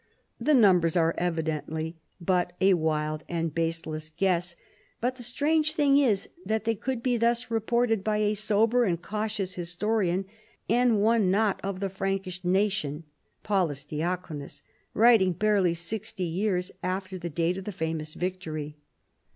The 0.39 0.55
numbers 0.55 0.97
are 0.97 1.13
evidently 1.15 1.95
but 2.19 2.53
a 2.59 2.73
wild 2.73 3.23
and 3.29 3.53
baseless 3.53 4.11
guess, 4.17 4.55
but 4.99 5.15
the 5.17 5.21
strange 5.21 5.73
thing 5.73 5.99
is 5.99 6.27
that 6.43 6.63
they 6.63 6.73
could 6.73 7.03
be 7.03 7.17
thus 7.17 7.51
reported 7.51 8.03
by 8.03 8.17
a 8.17 8.33
sober 8.33 8.83
and 8.83 8.99
cautious 8.99 9.53
historian, 9.53 10.25
and 10.67 11.03
one 11.03 11.29
not 11.29 11.59
of 11.63 11.81
the 11.81 11.89
Frankish 11.91 12.43
nation 12.43 13.03
(Paulus 13.43 13.85
Diaconus),* 13.85 14.63
writing 14.95 15.33
barely 15.33 15.75
sixty 15.75 16.25
years 16.25 16.71
after 16.81 17.19
the 17.19 17.29
date 17.29 17.57
of 17.59 17.65
the 17.65 17.71
famous 17.71 18.15
victory. 18.15 18.77